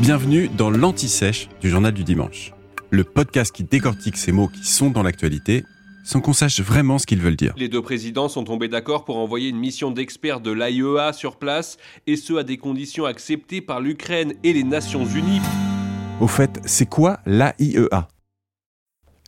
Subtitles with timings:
[0.00, 2.52] Bienvenue dans l'Anti-Sèche du Journal du Dimanche,
[2.90, 5.64] le podcast qui décortique ces mots qui sont dans l'actualité
[6.02, 7.54] sans qu'on sache vraiment ce qu'ils veulent dire.
[7.56, 11.76] Les deux présidents sont tombés d'accord pour envoyer une mission d'experts de l'AIEA sur place,
[12.06, 15.40] et ce à des conditions acceptées par l'Ukraine et les Nations Unies.
[16.20, 18.08] Au fait, c'est quoi l'AIEA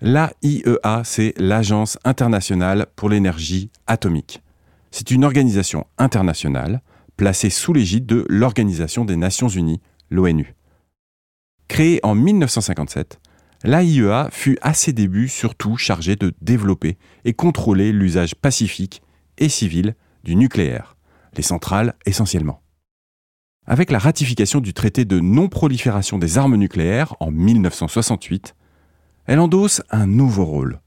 [0.01, 4.43] L'AIEA, c'est l'Agence internationale pour l'énergie atomique.
[4.91, 6.83] C'est une organisation internationale
[7.17, 9.81] placée sous l'égide de l'Organisation des Nations Unies,
[10.13, 10.55] l'ONU.
[11.69, 13.19] Créée en 1957,
[13.65, 19.03] l'AIEA fut à ses débuts surtout chargée de développer et contrôler l'usage pacifique
[19.39, 20.97] et civil du nucléaire,
[21.37, 22.63] les centrales essentiellement.
[23.67, 28.55] Avec la ratification du traité de non-prolifération des armes nucléaires en 1968,
[29.27, 30.81] elle endosse un nouveau rôle.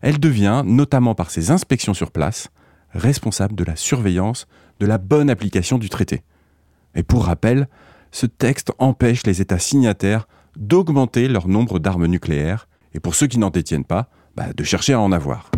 [0.00, 2.48] Elle devient, notamment par ses inspections sur place,
[2.90, 4.46] responsable de la surveillance
[4.78, 6.22] de la bonne application du traité.
[6.94, 7.68] Et pour rappel,
[8.12, 13.38] ce texte empêche les États signataires d'augmenter leur nombre d'armes nucléaires, et pour ceux qui
[13.38, 15.50] n'en détiennent pas, bah, de chercher à en avoir.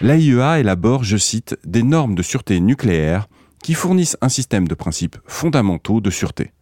[0.00, 3.28] L'AIEA élabore, je cite, des normes de sûreté nucléaire
[3.62, 6.52] qui fournissent un système de principes fondamentaux de sûreté,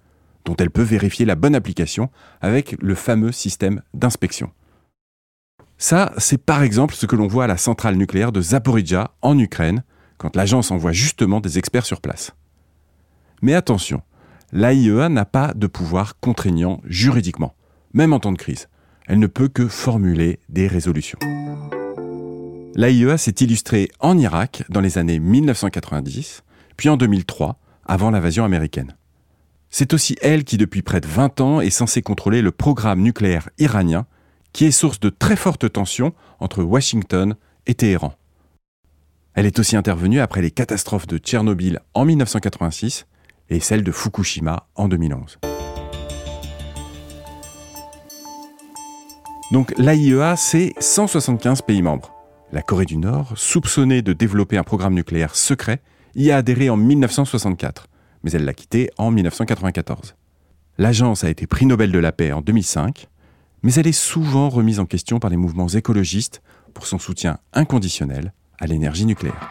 [0.45, 4.51] dont elle peut vérifier la bonne application avec le fameux système d'inspection.
[5.79, 9.39] Ça, c'est par exemple ce que l'on voit à la centrale nucléaire de Zaporizhia, en
[9.39, 9.83] Ukraine,
[10.19, 12.33] quand l'agence envoie justement des experts sur place.
[13.41, 14.03] Mais attention,
[14.53, 17.55] l'AIEA n'a pas de pouvoir contraignant juridiquement,
[17.95, 18.69] même en temps de crise.
[19.07, 21.19] Elle ne peut que formuler des résolutions.
[22.75, 26.43] L'AIEA s'est illustrée en Irak dans les années 1990,
[26.77, 28.95] puis en 2003, avant l'invasion américaine.
[29.71, 33.49] C'est aussi elle qui, depuis près de 20 ans, est censée contrôler le programme nucléaire
[33.59, 34.07] iranien,
[34.53, 38.15] qui est source de très fortes tensions entre Washington et Téhéran.
[39.35, 43.07] Elle est aussi intervenue après les catastrophes de Tchernobyl en 1986
[43.53, 45.39] et celle de Fukushima en 2011.
[49.53, 52.15] Donc l'AIEA, c'est 175 pays membres.
[52.53, 55.81] La Corée du Nord, soupçonnée de développer un programme nucléaire secret,
[56.15, 57.89] y a adhéré en 1964,
[58.23, 60.15] mais elle l'a quitté en 1994.
[60.79, 63.09] L'agence a été prix Nobel de la paix en 2005,
[63.63, 68.33] mais elle est souvent remise en question par les mouvements écologistes pour son soutien inconditionnel
[68.59, 69.51] à l'énergie nucléaire.